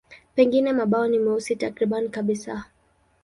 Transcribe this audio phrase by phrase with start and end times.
[0.35, 2.65] Pengine mabawa ni meusi takriban kabisa.